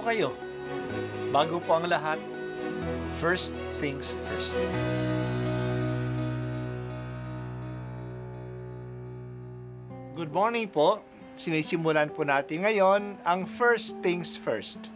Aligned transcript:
po 0.00 0.08
kayo. 0.08 0.32
Bago 1.28 1.60
po 1.60 1.76
ang 1.76 1.84
lahat, 1.84 2.16
first 3.20 3.52
things 3.84 4.16
first. 4.32 4.56
Good 10.16 10.32
morning 10.32 10.72
po. 10.72 11.04
Sinisimulan 11.36 12.08
po 12.16 12.24
natin 12.24 12.64
ngayon 12.64 13.20
ang 13.28 13.44
first 13.44 14.00
things 14.00 14.40
first. 14.40 14.88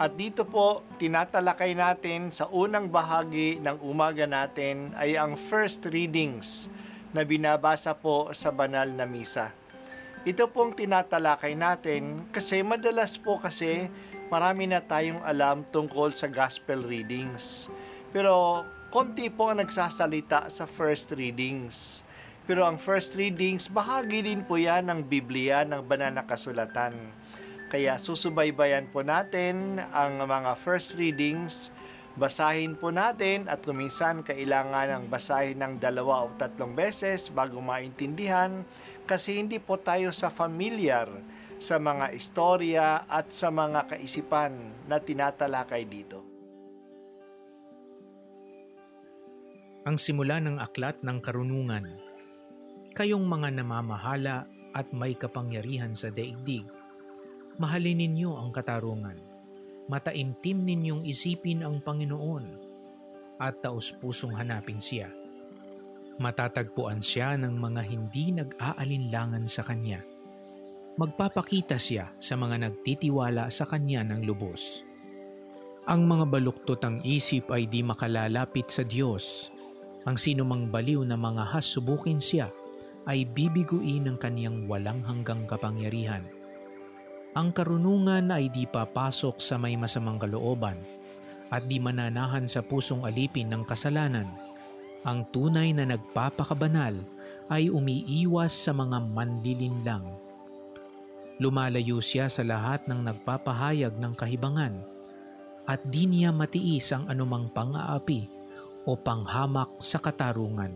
At 0.00 0.16
dito 0.16 0.48
po, 0.48 0.88
tinatalakay 0.96 1.76
natin 1.76 2.32
sa 2.32 2.48
unang 2.48 2.88
bahagi 2.88 3.60
ng 3.60 3.76
umaga 3.84 4.24
natin 4.24 4.96
ay 4.96 5.20
ang 5.20 5.36
first 5.36 5.84
readings 5.92 6.72
na 7.12 7.28
binabasa 7.28 7.92
po 7.92 8.32
sa 8.32 8.48
banal 8.48 8.88
na 8.88 9.04
misa. 9.04 9.52
Ito 10.20 10.52
pong 10.52 10.76
tinatalakay 10.76 11.56
natin 11.56 12.28
kasi 12.28 12.60
madalas 12.60 13.16
po 13.16 13.40
kasi 13.40 13.88
marami 14.30 14.70
na 14.70 14.78
tayong 14.78 15.20
alam 15.26 15.66
tungkol 15.74 16.14
sa 16.14 16.30
gospel 16.30 16.86
readings. 16.86 17.66
Pero 18.14 18.62
konti 18.94 19.26
po 19.26 19.50
ang 19.50 19.58
nagsasalita 19.58 20.46
sa 20.46 20.64
first 20.70 21.10
readings. 21.18 22.06
Pero 22.46 22.62
ang 22.62 22.78
first 22.78 23.18
readings, 23.18 23.66
bahagi 23.66 24.22
din 24.22 24.46
po 24.46 24.54
yan 24.54 24.86
ng 24.86 25.06
Biblia, 25.06 25.66
ng 25.66 25.82
banal 25.82 26.14
na 26.14 26.22
kasulatan. 26.26 26.94
Kaya 27.70 27.98
susubaybayan 27.98 28.90
po 28.90 29.02
natin 29.02 29.78
ang 29.94 30.18
mga 30.22 30.58
first 30.58 30.98
readings, 30.98 31.70
basahin 32.18 32.74
po 32.74 32.90
natin 32.90 33.46
at 33.46 33.62
kuminsan 33.62 34.26
kailangan 34.26 34.90
ng 34.90 35.04
basahin 35.06 35.62
ng 35.62 35.78
dalawa 35.78 36.26
o 36.26 36.34
tatlong 36.34 36.74
beses 36.74 37.30
bago 37.30 37.62
maintindihan 37.62 38.66
kasi 39.06 39.38
hindi 39.38 39.62
po 39.62 39.78
tayo 39.78 40.10
sa 40.10 40.26
familiar 40.26 41.06
sa 41.60 41.76
mga 41.76 42.16
istorya 42.16 43.04
at 43.04 43.28
sa 43.36 43.52
mga 43.52 43.92
kaisipan 43.92 44.56
na 44.88 44.96
tinatalakay 44.96 45.84
dito. 45.84 46.24
Ang 49.84 50.00
simula 50.00 50.40
ng 50.40 50.56
aklat 50.56 51.04
ng 51.04 51.20
karunungan. 51.20 51.84
Kayong 52.96 53.28
mga 53.28 53.60
namamahala 53.60 54.48
at 54.72 54.88
may 54.96 55.12
kapangyarihan 55.12 55.92
sa 55.92 56.08
daigdig, 56.08 56.64
mahalin 57.60 58.08
ninyo 58.08 58.40
ang 58.40 58.50
katarungan. 58.56 59.20
Mataimtim 59.92 60.64
ninyong 60.64 61.04
isipin 61.04 61.60
ang 61.60 61.84
Panginoon 61.84 62.44
at 63.40 63.60
taus-pusong 63.60 64.36
hanapin 64.36 64.80
siya. 64.80 65.12
Matatagpuan 66.20 67.00
siya 67.00 67.36
ng 67.40 67.56
mga 67.56 67.82
hindi 67.88 68.36
nag-aalinlangan 68.36 69.44
sa 69.48 69.64
Kanya. 69.64 70.19
Magpapakita 70.98 71.78
siya 71.78 72.10
sa 72.18 72.34
mga 72.34 72.66
nagtitiwala 72.66 73.46
sa 73.46 73.62
Kanya 73.62 74.02
ng 74.02 74.26
lubos. 74.26 74.82
Ang 75.86 76.10
mga 76.10 76.26
baluktot 76.26 76.82
ang 76.82 76.98
isip 77.06 77.46
ay 77.54 77.70
di 77.70 77.78
makalalapit 77.86 78.66
sa 78.66 78.82
Diyos. 78.82 79.54
Ang 80.02 80.18
sinumang 80.18 80.66
baliw 80.66 81.06
na 81.06 81.14
mga 81.14 81.46
hasubukin 81.54 82.18
siya 82.18 82.50
ay 83.06 83.22
bibiguin 83.22 84.10
ng 84.10 84.18
kaniyang 84.18 84.66
walang 84.66 84.98
hanggang 85.06 85.46
kapangyarihan. 85.46 86.26
Ang 87.38 87.54
karunungan 87.54 88.26
ay 88.34 88.50
di 88.50 88.66
papasok 88.66 89.38
sa 89.38 89.54
may 89.62 89.78
masamang 89.78 90.18
kalooban 90.18 90.74
at 91.54 91.62
di 91.70 91.78
mananahan 91.78 92.50
sa 92.50 92.66
pusong 92.66 93.06
alipin 93.06 93.46
ng 93.46 93.62
kasalanan. 93.62 94.26
Ang 95.06 95.22
tunay 95.30 95.70
na 95.70 95.86
nagpapakabanal 95.86 96.98
ay 97.46 97.70
umiiwas 97.70 98.50
sa 98.50 98.74
mga 98.74 98.98
manlilinlang. 99.14 100.29
Lumalayo 101.40 102.04
siya 102.04 102.28
sa 102.28 102.44
lahat 102.44 102.84
ng 102.84 103.00
nagpapahayag 103.00 103.96
ng 103.96 104.12
kahibangan 104.12 104.76
at 105.64 105.80
di 105.88 106.04
niya 106.04 106.36
matiis 106.36 106.92
ang 106.92 107.08
anumang 107.08 107.48
pang-aapi 107.56 108.28
o 108.84 108.92
panghamak 108.92 109.72
sa 109.80 109.96
katarungan. 109.96 110.68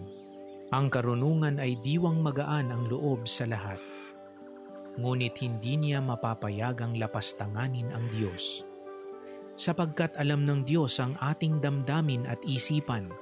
Ang 0.72 0.88
karunungan 0.88 1.60
ay 1.60 1.76
diwang 1.84 2.24
magaan 2.24 2.72
ang 2.72 2.88
loob 2.88 3.28
sa 3.28 3.44
lahat. 3.44 3.76
Ngunit 4.96 5.36
hindi 5.44 5.76
niya 5.76 6.00
mapapayagang 6.00 6.96
lapastanganin 6.96 7.92
ang 7.92 8.08
Diyos. 8.08 8.64
Sapagkat 9.60 10.16
alam 10.16 10.48
ng 10.48 10.64
Diyos 10.64 10.96
ang 10.96 11.12
ating 11.20 11.60
damdamin 11.60 12.24
at 12.24 12.40
isipan 12.48 13.12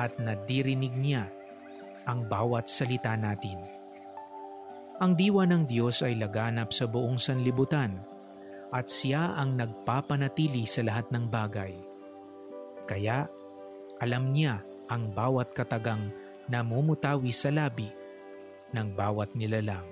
at 0.00 0.16
nadirinig 0.16 0.96
niya 0.96 1.28
ang 2.08 2.24
bawat 2.26 2.66
salita 2.66 3.12
natin. 3.14 3.81
Ang 5.02 5.18
diwa 5.18 5.42
ng 5.50 5.66
Diyos 5.66 6.06
ay 6.06 6.14
laganap 6.14 6.70
sa 6.70 6.86
buong 6.86 7.18
sanlibutan 7.18 7.90
at 8.70 8.86
siya 8.86 9.34
ang 9.34 9.58
nagpapanatili 9.58 10.62
sa 10.62 10.86
lahat 10.86 11.10
ng 11.10 11.26
bagay. 11.26 11.74
Kaya 12.86 13.26
alam 13.98 14.30
niya 14.30 14.62
ang 14.86 15.10
bawat 15.10 15.58
katagang 15.58 16.06
namumutawi 16.46 17.34
sa 17.34 17.50
labi 17.50 17.90
ng 18.70 18.94
bawat 18.94 19.34
nilalang. 19.34 19.82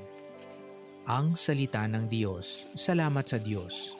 Ang 1.10 1.34
salita 1.34 1.91
ng 1.91 2.06
Diyos. 2.06 2.71
Salamat 2.78 3.27
sa 3.27 3.42
Diyos. 3.42 3.98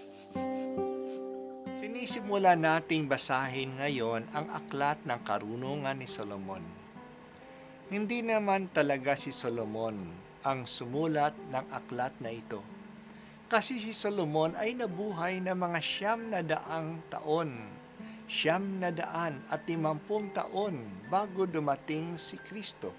Sinisimula 1.75 2.55
nating 2.55 3.11
basahin 3.11 3.83
ngayon 3.83 4.31
ang 4.31 4.47
aklat 4.55 5.03
ng 5.03 5.19
karunungan 5.27 5.99
ni 5.99 6.07
Solomon. 6.07 6.63
Hindi 7.91 8.23
naman 8.23 8.71
talaga 8.71 9.19
si 9.19 9.35
Solomon 9.35 10.30
ang 10.47 10.65
sumulat 10.65 11.37
ng 11.51 11.67
aklat 11.73 12.13
na 12.23 12.33
ito. 12.33 12.63
Kasi 13.51 13.83
si 13.83 13.93
Solomon 13.93 14.55
ay 14.55 14.79
nabuhay 14.79 15.43
na 15.43 15.59
mga 15.59 15.79
siyam 15.83 16.21
na 16.31 16.41
daang 16.41 17.03
taon 17.11 17.81
siyam 18.31 18.79
na 18.79 18.95
daan 18.95 19.43
at 19.51 19.67
limampung 19.67 20.31
taon 20.31 20.87
bago 21.11 21.51
dumating 21.51 22.15
si 22.15 22.39
Kristo. 22.39 22.95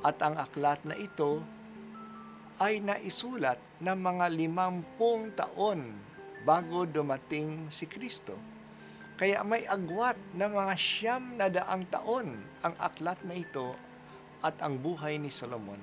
At 0.00 0.16
ang 0.24 0.40
aklat 0.40 0.80
na 0.88 0.96
ito 0.96 1.44
ay 2.56 2.80
naisulat 2.80 3.60
ng 3.84 3.98
mga 4.00 4.32
limampung 4.32 5.28
taon 5.36 5.92
bago 6.48 6.88
dumating 6.88 7.68
si 7.68 7.84
Kristo. 7.84 8.32
Kaya 9.20 9.44
may 9.44 9.68
agwat 9.68 10.16
na 10.32 10.48
mga 10.48 10.74
siyam 10.80 11.36
na 11.36 11.52
daang 11.52 11.84
taon 11.92 12.40
ang 12.64 12.74
aklat 12.80 13.20
na 13.28 13.36
ito 13.36 13.76
at 14.40 14.56
ang 14.64 14.80
buhay 14.80 15.20
ni 15.20 15.28
Solomon. 15.28 15.80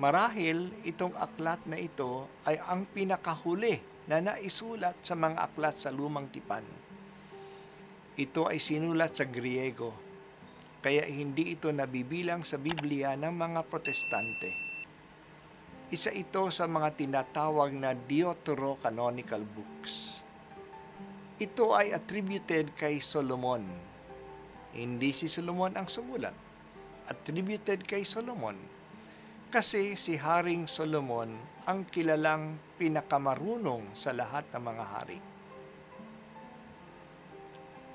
Marahil 0.00 0.72
itong 0.88 1.12
aklat 1.20 1.60
na 1.68 1.76
ito 1.76 2.24
ay 2.48 2.56
ang 2.64 2.88
pinakahuli 2.88 3.84
na 4.08 4.24
naisulat 4.24 4.96
sa 5.04 5.12
mga 5.12 5.36
aklat 5.36 5.76
sa 5.76 5.92
lumang 5.92 6.32
tipan 6.32 6.64
ito 8.20 8.44
ay 8.44 8.60
sinulat 8.60 9.16
sa 9.16 9.24
Griego, 9.24 9.96
kaya 10.84 11.08
hindi 11.08 11.56
ito 11.56 11.72
nabibilang 11.72 12.44
sa 12.44 12.60
Biblia 12.60 13.16
ng 13.16 13.32
mga 13.32 13.64
protestante. 13.64 14.52
Isa 15.88 16.12
ito 16.12 16.52
sa 16.52 16.68
mga 16.68 17.00
tinatawag 17.00 17.72
na 17.72 17.96
Deuterocanonical 17.96 19.40
books. 19.40 20.20
Ito 21.40 21.72
ay 21.72 21.96
attributed 21.96 22.76
kay 22.76 23.00
Solomon. 23.00 23.64
Hindi 24.76 25.16
si 25.16 25.24
Solomon 25.24 25.72
ang 25.80 25.88
sumulat. 25.88 26.36
Attributed 27.08 27.88
kay 27.88 28.04
Solomon. 28.04 28.60
Kasi 29.50 29.98
si 29.98 30.14
Haring 30.14 30.70
Solomon 30.70 31.34
ang 31.66 31.82
kilalang 31.90 32.54
pinakamarunong 32.78 33.98
sa 33.98 34.14
lahat 34.14 34.46
ng 34.54 34.62
mga 34.62 34.84
hari. 34.86 35.18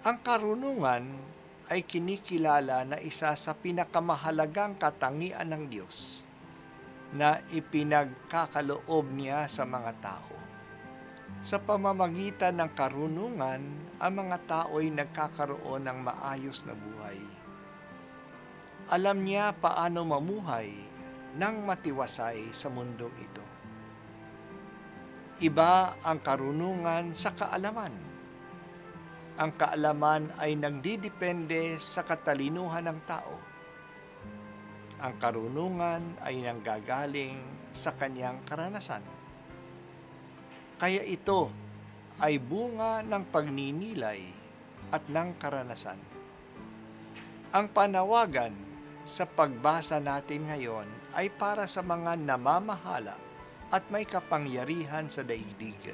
Ang 0.03 0.19
karunungan 0.19 1.15
ay 1.71 1.87
kinikilala 1.87 2.83
na 2.83 2.99
isa 2.99 3.31
sa 3.39 3.55
pinakamahalagang 3.55 4.75
katangian 4.75 5.47
ng 5.47 5.71
Diyos 5.71 6.27
na 7.15 7.39
ipinagkakaloob 7.55 9.15
niya 9.15 9.47
sa 9.47 9.63
mga 9.63 9.95
tao. 10.03 10.35
Sa 11.39 11.55
pamamagitan 11.55 12.59
ng 12.59 12.71
karunungan, 12.75 13.63
ang 14.03 14.11
mga 14.11 14.37
tao 14.43 14.83
ay 14.83 14.91
nagkakaroon 14.91 15.87
ng 15.87 16.03
maayos 16.03 16.67
na 16.67 16.75
buhay. 16.75 17.23
Alam 18.91 19.23
niya 19.23 19.55
paano 19.55 20.03
mamuhay 20.03 20.94
nang 21.35 21.67
matiwasay 21.67 22.51
sa 22.55 22.71
mundong 22.71 23.15
ito. 23.19 23.43
Iba 25.43 25.99
ang 25.99 26.23
karunungan 26.23 27.11
sa 27.11 27.35
kaalaman 27.35 28.15
ang 29.35 29.51
kaalaman 29.59 30.31
ay 30.39 30.55
nagdidepende 30.55 31.75
sa 31.75 32.07
katalinuhan 32.07 32.87
ng 32.87 32.99
tao. 33.03 33.35
Ang 35.03 35.13
karunungan 35.19 36.23
ay 36.23 36.39
nanggagaling 36.39 37.35
sa 37.75 37.91
kanyang 37.91 38.39
karanasan. 38.47 39.03
Kaya 40.79 41.03
ito 41.03 41.51
ay 42.23 42.39
bunga 42.39 43.03
ng 43.03 43.23
pagninilay 43.27 44.23
at 44.95 45.03
ng 45.11 45.35
karanasan. 45.35 45.99
Ang 47.51 47.67
panawagan 47.75 48.55
sa 49.05 49.23
pagbasa 49.29 50.01
natin 50.01 50.49
ngayon 50.49 50.89
ay 51.13 51.29
para 51.29 51.69
sa 51.69 51.85
mga 51.85 52.17
namamahala 52.17 53.15
at 53.69 53.85
may 53.93 54.03
kapangyarihan 54.03 55.05
sa 55.07 55.21
daigdig 55.21 55.93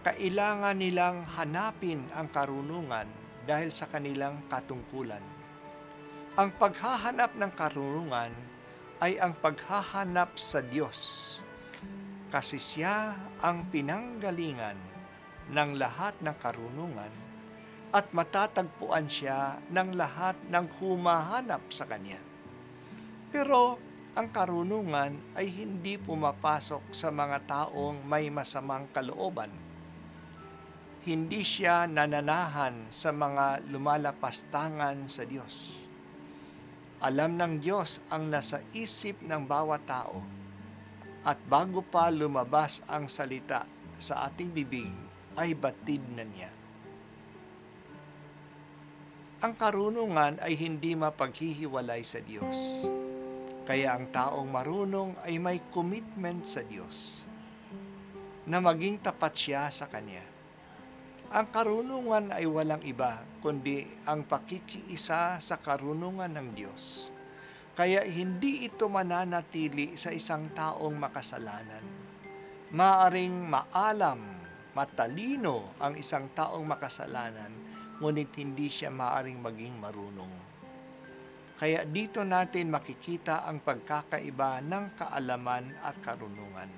kailangan 0.00 0.80
nilang 0.80 1.28
hanapin 1.36 2.00
ang 2.16 2.32
karunungan 2.32 3.04
dahil 3.44 3.68
sa 3.68 3.84
kanilang 3.84 4.40
katungkulan. 4.48 5.20
Ang 6.40 6.56
paghahanap 6.56 7.36
ng 7.36 7.52
karunungan 7.52 8.32
ay 9.04 9.20
ang 9.20 9.36
paghahanap 9.36 10.40
sa 10.40 10.64
Diyos 10.64 11.36
kasi 12.32 12.56
siya 12.56 13.12
ang 13.44 13.68
pinanggalingan 13.68 14.78
ng 15.52 15.70
lahat 15.76 16.16
ng 16.24 16.36
karunungan 16.40 17.12
at 17.90 18.14
matatagpuan 18.14 19.10
siya 19.10 19.58
ng 19.70 19.98
lahat 19.98 20.38
ng 20.46 20.66
humahanap 20.78 21.62
sa 21.74 21.86
Kanya. 21.86 22.22
Pero 23.34 23.78
ang 24.14 24.26
karunungan 24.30 25.38
ay 25.38 25.46
hindi 25.50 25.98
pumapasok 25.98 26.90
sa 26.90 27.10
mga 27.14 27.46
taong 27.46 28.02
may 28.06 28.30
masamang 28.30 28.86
kalooban. 28.90 29.50
Hindi 31.06 31.42
siya 31.42 31.86
nananahan 31.86 32.90
sa 32.90 33.10
mga 33.10 33.66
lumalapastangan 33.70 35.06
sa 35.06 35.22
Diyos. 35.24 35.86
Alam 37.00 37.40
ng 37.40 37.54
Diyos 37.64 38.02
ang 38.12 38.28
nasa 38.28 38.60
isip 38.76 39.24
ng 39.24 39.48
bawat 39.48 39.82
tao 39.88 40.20
at 41.24 41.40
bago 41.48 41.80
pa 41.80 42.12
lumabas 42.12 42.84
ang 42.84 43.08
salita 43.08 43.64
sa 44.00 44.28
ating 44.28 44.52
bibig, 44.52 44.88
ay 45.36 45.52
batid 45.52 46.00
na 46.16 46.24
niya. 46.24 46.59
Ang 49.40 49.56
karunungan 49.56 50.36
ay 50.44 50.52
hindi 50.52 50.92
mapaghihiwalay 50.92 52.04
sa 52.04 52.20
Diyos. 52.20 52.84
Kaya 53.64 53.96
ang 53.96 54.12
taong 54.12 54.44
marunong 54.44 55.16
ay 55.24 55.40
may 55.40 55.64
commitment 55.72 56.44
sa 56.44 56.60
Diyos 56.60 57.24
na 58.44 58.60
maging 58.60 59.00
tapat 59.00 59.32
siya 59.32 59.72
sa 59.72 59.88
Kanya. 59.88 60.20
Ang 61.32 61.48
karunungan 61.56 62.36
ay 62.36 62.44
walang 62.44 62.84
iba 62.84 63.24
kundi 63.40 63.88
ang 64.04 64.28
pakikiisa 64.28 65.40
sa 65.40 65.56
karunungan 65.56 66.36
ng 66.36 66.48
Diyos. 66.52 67.08
Kaya 67.72 68.04
hindi 68.04 68.68
ito 68.68 68.92
mananatili 68.92 69.96
sa 69.96 70.12
isang 70.12 70.52
taong 70.52 71.00
makasalanan. 71.00 71.84
Maaring 72.76 73.48
maalam, 73.48 74.20
matalino 74.76 75.72
ang 75.80 75.96
isang 75.96 76.28
taong 76.36 76.68
makasalanan, 76.68 77.69
ngunit 78.00 78.32
hindi 78.40 78.72
siya 78.72 78.88
maaring 78.88 79.38
maging 79.38 79.76
marunong. 79.76 80.32
Kaya 81.60 81.84
dito 81.84 82.24
natin 82.24 82.72
makikita 82.72 83.44
ang 83.44 83.60
pagkakaiba 83.60 84.64
ng 84.64 84.96
kaalaman 84.96 85.76
at 85.84 85.92
karunungan. 86.00 86.72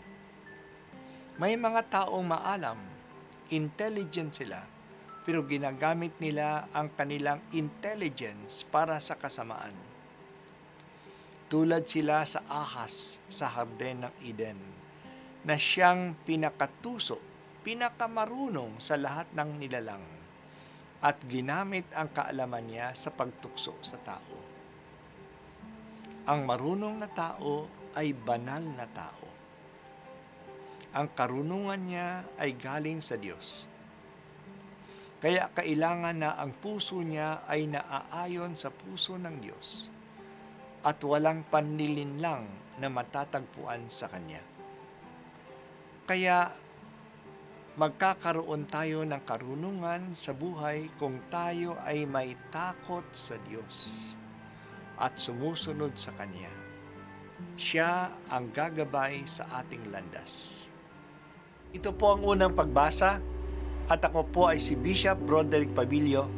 May 1.39 1.55
mga 1.55 1.87
taong 1.87 2.27
maalam, 2.27 2.83
intelligent 3.55 4.35
sila, 4.35 4.67
pero 5.23 5.47
ginagamit 5.47 6.19
nila 6.19 6.67
ang 6.75 6.91
kanilang 6.99 7.39
intelligence 7.55 8.67
para 8.67 8.99
sa 8.99 9.15
kasamaan. 9.15 9.75
Tulad 11.47 11.87
sila 11.87 12.27
sa 12.27 12.43
ahas 12.51 13.23
sa 13.31 13.47
Harden 13.47 14.11
ng 14.11 14.15
Eden, 14.27 14.59
na 15.47 15.55
siyang 15.55 16.19
pinakatuso, 16.27 17.23
pinakamarunong 17.63 18.83
sa 18.83 18.99
lahat 18.99 19.31
ng 19.31 19.63
nilalang, 19.63 20.22
at 21.03 21.19
ginamit 21.27 21.91
ang 21.91 22.15
kaalaman 22.15 22.63
niya 22.63 22.95
sa 22.95 23.11
pagtukso 23.11 23.75
sa 23.83 23.99
tao. 23.99 24.39
Ang 26.31 26.47
marunong 26.47 27.03
na 27.03 27.11
tao 27.11 27.67
ay 27.99 28.15
banal 28.15 28.63
na 28.63 28.87
tao. 28.87 29.27
Ang 30.95 31.11
karunungan 31.11 31.83
niya 31.83 32.23
ay 32.39 32.55
galing 32.55 33.03
sa 33.03 33.19
Diyos. 33.19 33.67
Kaya 35.19 35.51
kailangan 35.51 36.23
na 36.23 36.39
ang 36.39 36.55
puso 36.55 37.03
niya 37.03 37.43
ay 37.51 37.67
naaayon 37.67 38.55
sa 38.55 38.71
puso 38.71 39.19
ng 39.19 39.37
Diyos 39.43 39.91
at 40.87 40.99
walang 41.03 41.43
panlilinlang 41.47 42.47
na 42.79 42.87
matatagpuan 42.91 43.87
sa 43.91 44.07
Kanya. 44.11 44.43
Kaya 46.07 46.51
magkakaroon 47.73 48.69
tayo 48.69 49.01
ng 49.01 49.23
karunungan 49.25 50.13
sa 50.13 50.37
buhay 50.37 50.93
kung 51.01 51.17
tayo 51.33 51.81
ay 51.89 52.05
may 52.05 52.37
takot 52.53 53.05
sa 53.17 53.41
Diyos 53.49 54.13
at 55.01 55.17
sumusunod 55.17 55.97
sa 55.97 56.13
Kanya. 56.21 56.53
Siya 57.57 58.13
ang 58.29 58.53
gagabay 58.53 59.25
sa 59.25 59.49
ating 59.65 59.89
landas. 59.89 60.69
Ito 61.73 61.97
po 61.97 62.13
ang 62.13 62.29
unang 62.29 62.53
pagbasa 62.53 63.25
at 63.89 64.01
ako 64.05 64.21
po 64.29 64.43
ay 64.53 64.61
si 64.61 64.77
Bishop 64.77 65.17
Broderick 65.25 65.73
Pabilio 65.73 66.29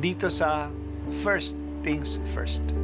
dito 0.00 0.32
sa 0.32 0.72
First 1.20 1.60
Things 1.84 2.16
First. 2.32 2.81